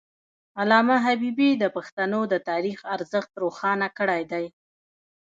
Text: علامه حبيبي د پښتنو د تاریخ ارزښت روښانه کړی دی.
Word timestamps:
علامه 0.59 0.95
حبيبي 1.05 1.49
د 1.57 1.63
پښتنو 1.75 2.19
د 2.31 2.33
تاریخ 2.49 2.79
ارزښت 2.95 3.31
روښانه 3.43 3.87
کړی 3.97 4.21
دی. 4.31 4.45